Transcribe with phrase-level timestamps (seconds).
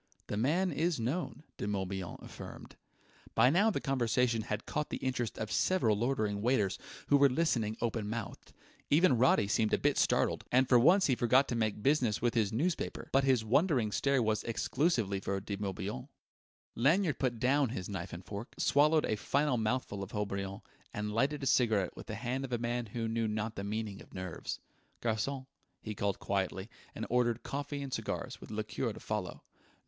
[0.25, 2.75] "The man is known," De Morbihan affirmed.
[3.35, 7.77] By now the conversation had caught the interest of several loitering waiters, who were listening
[7.81, 8.51] open mouthed.
[8.89, 12.51] Even Roddy seemed a bit startled, and for once forgot to make business with his
[12.51, 16.07] newspaper; but his wondering stare was exclusively for De Morbihan.
[16.75, 20.61] Lanyard put down knife and fork, swallowed a final mouthful of Haut Brion,
[20.95, 24.01] and lighted a cigarette with the hand of a man who knew not the meaning
[24.01, 24.59] of nerves.
[24.99, 25.45] "Garçon!"
[25.79, 29.43] he called quietly; and ordered coffee and cigars, with a liqueur to follow....